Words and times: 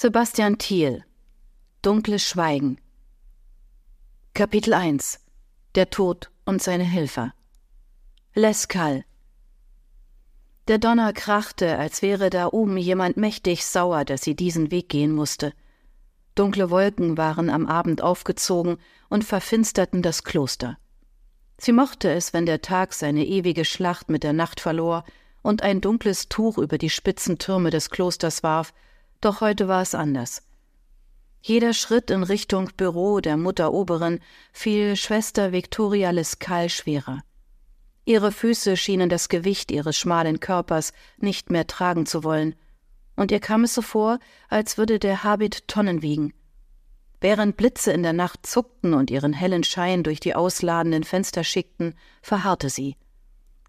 Sebastian 0.00 0.58
Thiel 0.58 1.04
Dunkles 1.82 2.22
Schweigen 2.22 2.78
Kapitel 4.32 4.72
1 4.72 5.18
Der 5.74 5.90
Tod 5.90 6.30
und 6.44 6.62
seine 6.62 6.84
Helfer 6.84 7.34
Leskal 8.32 9.04
Der 10.68 10.78
Donner 10.78 11.12
krachte, 11.12 11.76
als 11.78 12.00
wäre 12.00 12.30
da 12.30 12.46
oben 12.46 12.76
jemand 12.76 13.16
mächtig 13.16 13.66
sauer, 13.66 14.04
dass 14.04 14.22
sie 14.22 14.36
diesen 14.36 14.70
Weg 14.70 14.88
gehen 14.88 15.10
musste. 15.10 15.52
Dunkle 16.36 16.70
Wolken 16.70 17.16
waren 17.16 17.50
am 17.50 17.66
Abend 17.66 18.00
aufgezogen 18.00 18.76
und 19.08 19.24
verfinsterten 19.24 20.00
das 20.00 20.22
Kloster. 20.22 20.78
Sie 21.56 21.72
mochte 21.72 22.08
es, 22.12 22.32
wenn 22.32 22.46
der 22.46 22.62
Tag 22.62 22.94
seine 22.94 23.26
ewige 23.26 23.64
Schlacht 23.64 24.10
mit 24.10 24.22
der 24.22 24.32
Nacht 24.32 24.60
verlor 24.60 25.02
und 25.42 25.64
ein 25.64 25.80
dunkles 25.80 26.28
Tuch 26.28 26.56
über 26.56 26.78
die 26.78 26.88
spitzen 26.88 27.38
Türme 27.40 27.70
des 27.70 27.90
Klosters 27.90 28.44
warf, 28.44 28.72
doch 29.20 29.40
heute 29.40 29.68
war 29.68 29.82
es 29.82 29.94
anders. 29.94 30.42
Jeder 31.40 31.72
Schritt 31.72 32.10
in 32.10 32.22
Richtung 32.22 32.70
Büro 32.76 33.20
der 33.20 33.36
Mutter 33.36 33.72
Oberin 33.72 34.20
fiel 34.52 34.96
Schwester 34.96 35.52
Victoria 35.52 36.10
Lescal 36.10 36.68
schwerer. 36.68 37.22
Ihre 38.04 38.32
Füße 38.32 38.76
schienen 38.76 39.08
das 39.08 39.28
Gewicht 39.28 39.70
ihres 39.70 39.96
schmalen 39.96 40.40
Körpers 40.40 40.92
nicht 41.18 41.50
mehr 41.50 41.66
tragen 41.66 42.06
zu 42.06 42.24
wollen, 42.24 42.54
und 43.16 43.32
ihr 43.32 43.40
kam 43.40 43.64
es 43.64 43.74
so 43.74 43.82
vor, 43.82 44.18
als 44.48 44.78
würde 44.78 44.98
der 44.98 45.24
Habit 45.24 45.68
Tonnen 45.68 46.02
wiegen. 46.02 46.32
Während 47.20 47.56
Blitze 47.56 47.92
in 47.92 48.02
der 48.02 48.12
Nacht 48.12 48.46
zuckten 48.46 48.94
und 48.94 49.10
ihren 49.10 49.32
hellen 49.32 49.64
Schein 49.64 50.04
durch 50.04 50.20
die 50.20 50.34
ausladenden 50.34 51.02
Fenster 51.02 51.42
schickten, 51.42 51.94
verharrte 52.22 52.70
sie. 52.70 52.96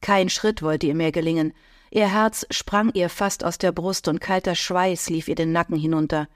Kein 0.01 0.29
Schritt 0.29 0.61
wollte 0.61 0.87
ihr 0.87 0.95
mehr 0.95 1.11
gelingen, 1.11 1.53
Ihr 1.91 2.11
Herz 2.11 2.45
sprang 2.51 2.91
ihr 2.93 3.09
fast 3.09 3.43
aus 3.43 3.57
der 3.57 3.71
Brust 3.71 4.07
und 4.07 4.21
kalter 4.21 4.55
Schweiß 4.55 5.09
lief 5.09 5.27
ihr 5.27 5.35
den 5.35 5.51
Nacken 5.51 5.77
hinunter. 5.77 6.27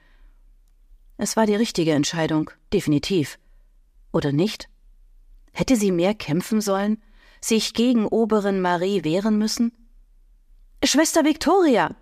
Es 1.18 1.38
war 1.38 1.46
die 1.46 1.56
richtige 1.56 1.92
Entscheidung, 1.92 2.50
definitiv. 2.72 3.38
Oder 4.12 4.32
nicht? 4.32 4.68
Hätte 5.52 5.76
sie 5.76 5.92
mehr 5.92 6.16
kämpfen 6.16 6.60
sollen, 6.60 7.02
sich 7.40 7.74
gegen 7.74 8.08
Oberin 8.08 8.62
Marie 8.62 9.04
wehren 9.04 9.38
müssen? 9.38 9.72
Schwester 10.84 11.24
Victoria! 11.24 11.96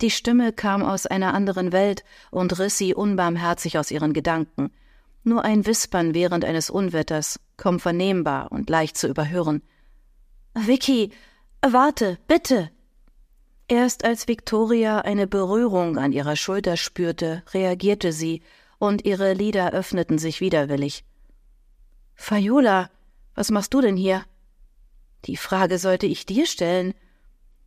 Die 0.00 0.10
Stimme 0.10 0.52
kam 0.52 0.82
aus 0.82 1.06
einer 1.06 1.32
anderen 1.32 1.72
Welt 1.72 2.04
und 2.30 2.58
riss 2.58 2.76
sie 2.76 2.94
unbarmherzig 2.94 3.78
aus 3.78 3.90
ihren 3.90 4.12
Gedanken. 4.12 4.70
Nur 5.22 5.44
ein 5.44 5.64
Wispern 5.64 6.12
während 6.12 6.44
eines 6.44 6.68
Unwetters, 6.68 7.40
kaum 7.56 7.80
vernehmbar 7.80 8.52
und 8.52 8.68
leicht 8.68 8.98
zu 8.98 9.08
überhören. 9.08 9.62
Vicky, 10.54 11.10
Warte, 11.72 12.18
bitte. 12.28 12.70
Erst 13.66 14.04
als 14.04 14.28
Victoria 14.28 15.00
eine 15.00 15.26
Berührung 15.26 15.98
an 15.98 16.12
ihrer 16.12 16.36
Schulter 16.36 16.76
spürte, 16.76 17.42
reagierte 17.52 18.12
sie, 18.12 18.42
und 18.78 19.04
ihre 19.04 19.32
Lider 19.32 19.72
öffneten 19.72 20.18
sich 20.18 20.40
widerwillig. 20.40 21.04
Fayola, 22.14 22.90
was 23.34 23.50
machst 23.50 23.74
du 23.74 23.80
denn 23.80 23.96
hier? 23.96 24.24
Die 25.24 25.36
Frage 25.36 25.78
sollte 25.78 26.06
ich 26.06 26.24
dir 26.24 26.46
stellen, 26.46 26.94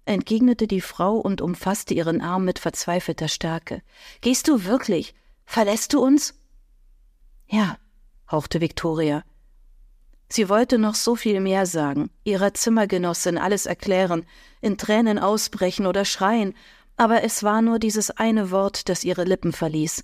entgegnete 0.06 0.66
die 0.66 0.82
Frau 0.82 1.18
und 1.18 1.42
umfasste 1.42 1.94
ihren 1.94 2.22
Arm 2.22 2.46
mit 2.46 2.58
verzweifelter 2.58 3.28
Stärke. 3.28 3.82
Gehst 4.22 4.48
du 4.48 4.64
wirklich? 4.64 5.14
Verlässt 5.46 5.94
du 5.94 6.02
uns? 6.02 6.40
Ja, 7.48 7.78
hauchte 8.32 8.62
Victoria. 8.62 9.24
Sie 10.32 10.48
wollte 10.48 10.78
noch 10.78 10.96
so 10.96 11.16
viel 11.16 11.40
mehr 11.40 11.66
sagen, 11.66 12.12
ihrer 12.24 12.54
Zimmergenossin 12.54 13.38
alles 13.40 13.66
erklären, 13.66 14.26
in 14.62 14.78
Tränen 14.78 15.18
ausbrechen 15.18 15.88
oder 15.88 16.06
schreien, 16.06 16.54
aber 16.98 17.24
es 17.24 17.44
war 17.44 17.62
nur 17.62 17.80
dieses 17.80 18.12
eine 18.12 18.52
Wort, 18.52 18.90
das 18.90 19.04
ihre 19.04 19.24
Lippen 19.24 19.54
verließ. 19.54 20.04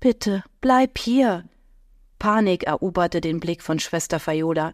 Bitte, 0.00 0.42
bleib 0.60 0.98
hier. 0.98 1.48
Panik 2.18 2.64
eroberte 2.64 3.20
den 3.20 3.40
Blick 3.40 3.62
von 3.62 3.78
Schwester 3.78 4.20
Fayola. 4.20 4.72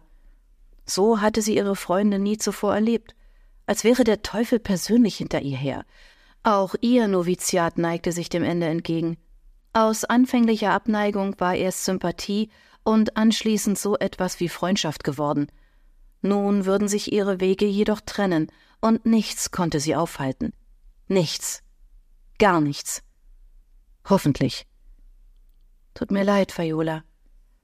So 0.85 1.19
hatte 1.19 1.41
sie 1.41 1.55
ihre 1.55 1.75
Freundin 1.75 2.23
nie 2.23 2.37
zuvor 2.37 2.73
erlebt, 2.75 3.15
als 3.65 3.83
wäre 3.83 4.03
der 4.03 4.21
Teufel 4.21 4.59
persönlich 4.59 5.17
hinter 5.17 5.41
ihr 5.41 5.57
her. 5.57 5.85
Auch 6.43 6.75
ihr 6.81 7.07
Noviziat 7.07 7.77
neigte 7.77 8.11
sich 8.11 8.29
dem 8.29 8.43
Ende 8.43 8.67
entgegen. 8.67 9.17
Aus 9.73 10.03
anfänglicher 10.03 10.71
Abneigung 10.71 11.39
war 11.39 11.55
erst 11.55 11.85
Sympathie 11.85 12.49
und 12.83 13.17
anschließend 13.17 13.77
so 13.77 13.97
etwas 13.97 14.39
wie 14.39 14.49
Freundschaft 14.49 15.03
geworden. 15.03 15.47
Nun 16.21 16.65
würden 16.65 16.87
sich 16.87 17.11
ihre 17.11 17.39
Wege 17.39 17.65
jedoch 17.65 18.01
trennen, 18.01 18.51
und 18.79 19.05
nichts 19.05 19.51
konnte 19.51 19.79
sie 19.79 19.95
aufhalten. 19.95 20.53
Nichts. 21.07 21.61
Gar 22.39 22.61
nichts. 22.61 23.03
Hoffentlich. 24.09 24.65
Tut 25.93 26.11
mir 26.11 26.23
leid, 26.23 26.57
Viola. 26.57 27.03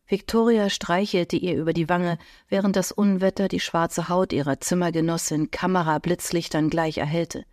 Victoria 0.05 0.69
streichelte 0.69 1.35
ihr 1.35 1.55
über 1.57 1.73
die 1.73 1.89
Wange, 1.89 2.17
während 2.47 2.75
das 2.75 2.91
Unwetter 2.91 3.47
die 3.47 3.59
schwarze 3.59 4.07
Haut 4.09 4.31
ihrer 4.31 4.59
Zimmergenossin 4.59 5.51
Kamerablitzlichtern 5.51 6.69
gleich 6.69 6.97
erhellte. 6.97 7.45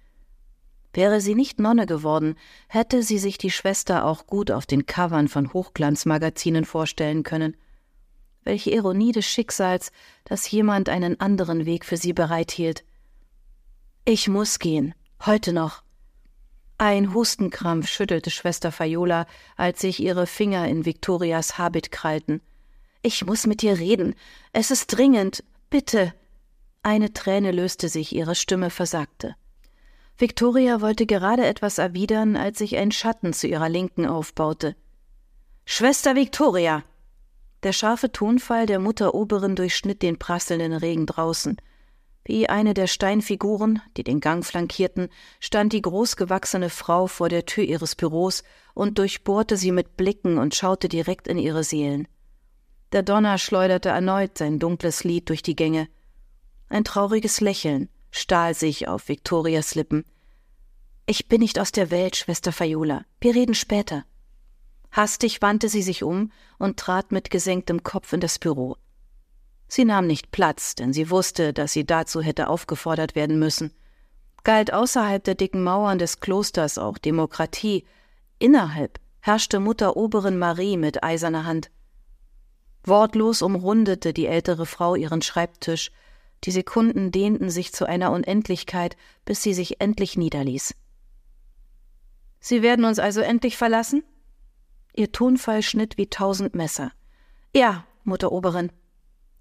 Wäre 0.95 1.21
sie 1.21 1.35
nicht 1.35 1.59
Nonne 1.59 1.87
geworden, 1.87 2.37
hätte 2.69 3.03
sie 3.03 3.19
sich 3.19 3.37
die 3.37 3.51
Schwester 3.51 4.05
auch 4.05 4.27
gut 4.29 4.53
auf 4.53 4.65
den 4.65 4.87
Covern 4.87 5.27
von 5.27 5.53
Hochglanzmagazinen 5.53 6.65
vorstellen 6.65 7.25
können. 7.25 7.57
Welche 8.45 8.71
Ironie 8.71 9.11
des 9.11 9.27
Schicksals, 9.27 9.91
dass 10.25 10.49
jemand 10.51 10.89
einen 10.89 11.19
anderen 11.19 11.67
Weg 11.67 11.85
für 11.85 11.97
sie 11.97 12.13
bereithielt. 12.13 12.85
Ich 14.05 14.29
muss 14.29 14.61
gehen, 14.61 14.95
heute 15.27 15.53
noch. 15.53 15.83
Ein 16.79 17.13
Hustenkrampf 17.13 17.89
schüttelte 17.89 18.31
Schwester 18.31 18.71
Fayola, 18.71 19.27
als 19.57 19.81
sich 19.81 20.01
ihre 20.01 20.27
Finger 20.27 20.69
in 20.69 20.85
Victorias 20.85 21.59
Habit 21.59 21.91
krallten. 21.91 22.41
Ich 23.03 23.25
muss 23.25 23.47
mit 23.47 23.63
dir 23.63 23.79
reden. 23.79 24.15
Es 24.53 24.71
ist 24.71 24.87
dringend. 24.87 25.43
Bitte. 25.71 26.15
Eine 26.83 27.13
Träne 27.13 27.51
löste 27.51 27.89
sich, 27.89 28.15
ihre 28.15 28.35
Stimme 28.35 28.71
versagte. 28.71 29.35
Victoria 30.17 30.81
wollte 30.81 31.07
gerade 31.07 31.45
etwas 31.45 31.79
erwidern, 31.79 32.37
als 32.37 32.59
sich 32.59 32.77
ein 32.77 32.93
Schatten 32.93 33.33
zu 33.33 33.49
ihrer 33.49 33.69
Linken 33.69 34.07
aufbaute. 34.07 34.77
Schwester 35.65 36.15
Victoria! 36.15 36.85
Der 37.65 37.73
scharfe 37.73 38.13
Tonfall 38.13 38.67
der 38.67 38.79
Mutter 38.79 39.15
Oberin 39.15 39.57
durchschnitt 39.57 40.03
den 40.03 40.19
prasselnden 40.19 40.75
Regen 40.75 41.07
draußen. 41.07 41.57
Wie 42.25 42.49
eine 42.49 42.75
der 42.75 42.87
Steinfiguren, 42.87 43.83
die 43.97 44.05
den 44.05 44.21
Gang 44.21 44.45
flankierten, 44.45 45.09
stand 45.41 45.73
die 45.73 45.83
großgewachsene 45.83 46.71
Frau 46.71 47.07
vor 47.07 47.29
der 47.29 47.45
Tür 47.45 47.65
ihres 47.65 47.97
Büros 47.97 48.45
und 48.73 48.99
durchbohrte 48.99 49.57
sie 49.57 49.73
mit 49.73 49.97
Blicken 49.97 50.39
und 50.39 50.55
schaute 50.55 50.89
direkt 50.89 51.27
in 51.27 51.39
ihre 51.39 51.65
Seelen. 51.65 52.07
Der 52.93 53.03
Donner 53.03 53.39
schleuderte 53.39 53.89
erneut 53.89 54.39
sein 54.39 54.59
dunkles 54.59 55.03
Lied 55.03 55.29
durch 55.29 55.43
die 55.43 55.57
Gänge. 55.57 55.89
Ein 56.69 56.85
trauriges 56.85 57.41
Lächeln, 57.41 57.89
stahl 58.15 58.55
sich 58.55 58.87
auf 58.87 59.09
Viktorias 59.09 59.75
Lippen. 59.75 60.05
Ich 61.05 61.27
bin 61.29 61.41
nicht 61.41 61.59
aus 61.59 61.73
der 61.73 61.91
Welt, 61.91 62.17
Schwester 62.17 62.53
Fayola. 62.53 63.05
Wir 63.21 63.35
reden 63.35 63.55
später. 63.55 64.05
Hastig 64.93 65.43
wandte 65.43 65.69
sie 65.69 65.83
sich 65.83 66.05
um 66.05 66.31
und 66.59 66.79
trat 66.79 67.11
mit 67.11 67.31
gesenktem 67.31 67.83
Kopf 67.83 68.13
in 68.13 68.21
das 68.21 68.39
Büro. 68.39 68.77
Sie 69.67 69.85
nahm 69.85 70.07
nicht 70.07 70.31
Platz, 70.31 70.77
denn 70.77 70.93
sie 70.93 71.11
wusste, 71.11 71.53
dass 71.53 71.73
sie 71.73 71.85
dazu 71.85 72.21
hätte 72.21 72.49
aufgefordert 72.49 73.17
werden 73.17 73.41
müssen. 73.41 73.73
Galt 74.45 74.73
außerhalb 74.73 75.25
der 75.25 75.35
dicken 75.35 75.65
Mauern 75.65 75.99
des 75.99 76.21
Klosters 76.21 76.79
auch 76.79 76.99
Demokratie, 76.99 77.85
innerhalb 78.39 79.01
herrschte 79.21 79.59
Mutter 79.59 79.97
Oberin 79.97 80.39
Marie 80.39 80.77
mit 80.77 81.03
eiserner 81.03 81.47
Hand. 81.47 81.71
Wortlos 82.85 83.43
umrundete 83.43 84.13
die 84.13 84.27
ältere 84.27 84.67
Frau 84.67 84.95
ihren 84.95 85.23
Schreibtisch, 85.23 85.91
die 86.45 86.51
Sekunden 86.51 87.11
dehnten 87.11 87.51
sich 87.51 87.73
zu 87.73 87.87
einer 87.87 88.13
Unendlichkeit, 88.13 88.97
bis 89.25 89.43
sie 89.43 89.55
sich 89.55 89.81
endlich 89.81 90.17
niederließ. 90.17 90.75
Sie 92.41 92.63
werden 92.63 92.85
uns 92.85 92.99
also 92.99 93.21
endlich 93.21 93.57
verlassen? 93.57 94.05
Ihr 94.95 95.11
Tonfall 95.11 95.63
schnitt 95.63 95.97
wie 95.97 96.09
tausend 96.09 96.55
Messer. 96.55 96.93
Ja, 97.55 97.87
Mutter 98.05 98.31
Oberin. 98.31 98.71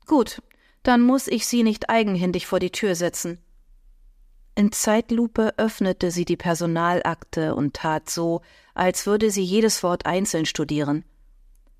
Gut, 0.06 0.42
dann 0.84 1.02
muss 1.02 1.28
ich 1.28 1.46
Sie 1.46 1.64
nicht 1.64 1.90
eigenhändig 1.90 2.48
vor 2.48 2.60
die 2.60 2.72
Tür 2.72 2.96
setzen. 2.96 3.40
In 4.56 4.72
Zeitlupe 4.72 5.54
öffnete 5.58 6.12
sie 6.12 6.26
die 6.26 6.38
Personalakte 6.38 7.56
und 7.56 7.74
tat 7.74 8.10
so, 8.10 8.42
als 8.76 9.08
würde 9.08 9.32
sie 9.32 9.44
jedes 9.44 9.82
Wort 9.82 10.06
einzeln 10.06 10.46
studieren. 10.46 11.04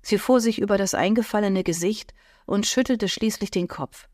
Sie 0.02 0.18
fuhr 0.18 0.40
sich 0.40 0.60
über 0.60 0.76
das 0.76 0.92
eingefallene 0.92 1.62
Gesicht 1.62 2.12
und 2.46 2.66
schüttelte 2.66 3.08
schließlich 3.08 3.50
den 3.50 3.68
Kopf. 3.68 4.08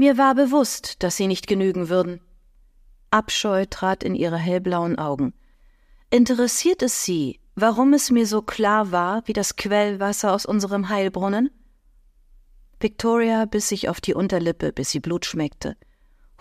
Mir 0.00 0.16
war 0.16 0.34
bewusst, 0.34 1.02
dass 1.02 1.18
sie 1.18 1.26
nicht 1.26 1.46
genügen 1.46 1.90
würden. 1.90 2.22
Abscheu 3.10 3.66
trat 3.68 4.02
in 4.02 4.14
ihre 4.14 4.38
hellblauen 4.38 4.98
Augen. 4.98 5.34
Interessiert 6.08 6.80
es 6.80 7.04
Sie, 7.04 7.38
warum 7.54 7.92
es 7.92 8.10
mir 8.10 8.26
so 8.26 8.40
klar 8.40 8.92
war 8.92 9.20
wie 9.26 9.34
das 9.34 9.56
Quellwasser 9.56 10.32
aus 10.32 10.46
unserem 10.46 10.88
Heilbrunnen? 10.88 11.50
Victoria 12.80 13.44
biss 13.44 13.68
sich 13.68 13.90
auf 13.90 14.00
die 14.00 14.14
Unterlippe, 14.14 14.72
bis 14.72 14.90
sie 14.90 15.00
Blut 15.00 15.26
schmeckte. 15.26 15.76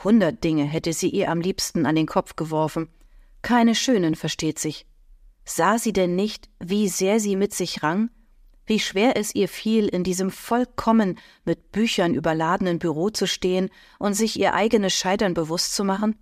Hundert 0.05 0.41
Dinge 0.41 0.63
hätte 0.63 0.93
sie 0.93 1.09
ihr 1.09 1.29
am 1.29 1.41
liebsten 1.41 1.85
an 1.85 1.95
den 1.95 2.07
Kopf 2.07 2.37
geworfen. 2.37 2.87
Keine 3.41 3.75
schönen, 3.75 4.15
versteht 4.15 4.57
sich. 4.57 4.85
Sah 5.43 5.77
sie 5.77 5.91
denn 5.91 6.15
nicht, 6.15 6.49
wie 6.61 6.87
sehr 6.87 7.19
sie 7.19 7.35
mit 7.35 7.53
sich 7.53 7.83
rang? 7.83 8.09
Wie 8.69 8.79
schwer 8.79 9.17
es 9.17 9.33
ihr 9.33 9.49
fiel, 9.49 9.87
in 9.87 10.03
diesem 10.03 10.29
vollkommen 10.29 11.17
mit 11.43 11.71
Büchern 11.71 12.13
überladenen 12.13 12.77
Büro 12.77 13.09
zu 13.09 13.25
stehen 13.25 13.71
und 13.97 14.13
sich 14.13 14.39
ihr 14.39 14.53
eigenes 14.53 14.93
Scheitern 14.93 15.33
bewusst 15.33 15.73
zu 15.73 15.83
machen? 15.83 16.15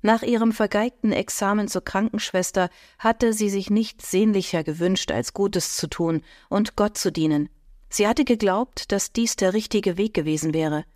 Nach 0.00 0.22
ihrem 0.22 0.52
vergeigten 0.52 1.12
Examen 1.12 1.68
zur 1.68 1.84
Krankenschwester 1.84 2.70
hatte 2.98 3.34
sie 3.34 3.50
sich 3.50 3.68
nichts 3.68 4.10
sehnlicher 4.10 4.64
gewünscht, 4.64 5.12
als 5.12 5.34
Gutes 5.34 5.76
zu 5.76 5.86
tun 5.86 6.22
und 6.48 6.76
Gott 6.76 6.96
zu 6.96 7.12
dienen. 7.12 7.50
Sie 7.90 8.08
hatte 8.08 8.24
geglaubt, 8.24 8.90
dass 8.90 9.12
dies 9.12 9.36
der 9.36 9.52
richtige 9.52 9.98
Weg 9.98 10.14
gewesen 10.14 10.54
wäre. 10.54 10.86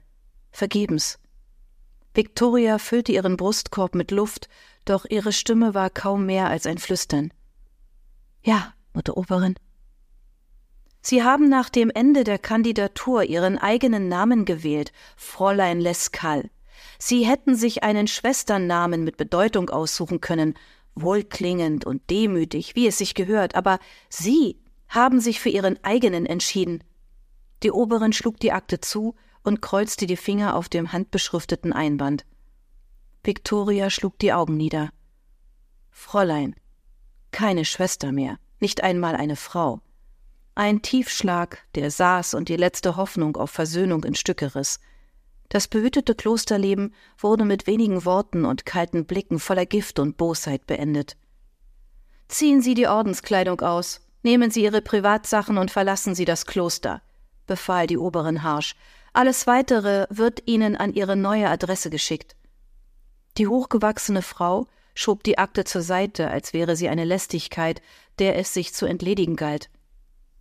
Vergebens. 0.51 1.19
Victoria 2.15 2.79
füllte 2.79 3.13
ihren 3.13 3.37
Brustkorb 3.37 3.95
mit 3.95 4.11
Luft, 4.11 4.49
doch 4.87 5.05
ihre 5.05 5.35
Stimme 5.35 5.75
war 5.75 5.91
kaum 5.91 6.25
mehr 6.25 6.49
als 6.49 6.65
ein 6.65 6.79
Flüstern. 6.79 7.35
Ja, 8.43 8.73
Mutter 8.95 9.19
Oberin. 9.19 9.57
Sie 11.07 11.23
haben 11.23 11.51
nach 11.51 11.69
dem 11.69 11.91
Ende 11.91 12.25
der 12.25 12.39
Kandidatur 12.39 13.25
Ihren 13.25 13.59
eigenen 13.59 14.09
Namen 14.09 14.47
gewählt, 14.47 14.91
Fräulein 15.19 15.79
Lescal. 15.79 16.49
Sie 16.99 17.27
hätten 17.27 17.57
sich 17.57 17.83
einen 17.83 18.07
Schwesternamen 18.07 19.05
mit 19.05 19.19
Bedeutung 19.19 19.69
aussuchen 19.69 20.23
können, 20.23 20.55
wohlklingend 20.95 21.85
und 21.85 22.09
demütig, 22.09 22.75
wie 22.75 22.87
es 22.87 22.97
sich 22.97 23.15
gehört, 23.15 23.55
aber 23.55 23.81
Sie 24.09 24.59
haben 24.89 25.21
sich 25.21 25.41
für 25.41 25.51
Ihren 25.51 25.79
eigenen 25.85 26.25
entschieden. 26.25 26.83
Die 27.63 27.71
Oberin 27.71 28.15
schlug 28.15 28.41
die 28.41 28.53
Akte 28.53 28.81
zu 28.81 29.15
und 29.43 29.61
kreuzte 29.61 30.07
die 30.07 30.17
Finger 30.17 30.57
auf 30.57 30.71
dem 30.71 30.95
handbeschrifteten 30.95 31.75
Einband. 31.75 32.25
Victoria 33.23 33.91
schlug 33.91 34.19
die 34.21 34.33
Augen 34.33 34.57
nieder. 34.57 34.89
Fräulein, 35.91 36.57
keine 37.31 37.67
Schwester 37.67 38.11
mehr, 38.11 38.39
nicht 38.59 38.83
einmal 38.83 39.17
eine 39.17 39.37
Frau. 39.37 39.83
Ein 40.57 40.83
Tiefschlag, 40.83 41.59
der 41.75 41.91
saß 41.91 42.35
und 42.35 42.49
die 42.49 42.57
letzte 42.57 42.97
Hoffnung 42.97 43.37
auf 43.37 43.51
Versöhnung 43.51 44.05
in 44.05 44.15
Stücke 44.15 44.55
riss. 44.55 44.79
Das 45.49 45.67
behütete 45.67 46.15
Klosterleben 46.15 46.95
wurde 47.19 47.45
mit 47.45 47.67
wenigen 47.67 48.05
Worten 48.05 48.45
und 48.45 48.65
kalten 48.65 49.05
Blicken 49.05 49.41
voller 49.41 49.67
Gift 49.67 49.99
und 49.99 50.17
Bosheit 50.17 50.67
beendet. 50.67 51.17
Ziehen 52.29 52.63
Sie 52.63 52.75
die 52.75 52.87
Ordenskleidung 52.87 53.61
aus, 53.61 54.01
nehmen 54.23 54.51
Sie 54.51 54.63
Ihre 54.63 54.81
Privatsachen 54.81 55.59
und 55.59 55.71
verlassen 55.71 56.15
Sie 56.15 56.25
das 56.25 56.47
Kloster, 56.47 57.03
befahl 57.47 57.87
die 57.87 57.99
Oberin 57.99 58.43
harsch. 58.43 58.77
Alles 59.13 59.47
weitere 59.47 60.07
wird 60.09 60.43
Ihnen 60.47 60.77
an 60.77 60.95
Ihre 60.95 61.17
neue 61.17 61.49
Adresse 61.49 61.91
geschickt. 61.91 62.37
Die 63.39 63.49
hochgewachsene 63.49 64.23
Frau 64.23 64.67
schob 64.95 65.25
die 65.25 65.39
Akte 65.39 65.65
zur 65.65 65.83
Seite, 65.83 66.31
als 66.31 66.53
wäre 66.53 66.77
sie 66.77 66.89
eine 66.89 67.05
Lästigkeit, 67.05 67.83
der 68.21 68.39
es 68.39 68.55
sich 68.55 68.73
zu 68.73 68.87
entledigen 68.87 69.35
galt. 69.35 69.69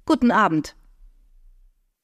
Guten 0.05 0.31
Abend, 0.31 0.75